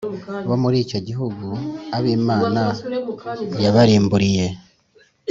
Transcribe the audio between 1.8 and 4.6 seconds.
abo Imana yabarimburiye